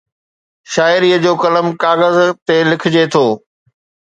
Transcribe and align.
شاعري 0.73 1.11
جو 1.25 1.33
قلم 1.43 1.67
ڪاغذ 1.83 2.17
تي 2.45 2.57
لکجي 2.69 3.05
ٿو 3.13 3.25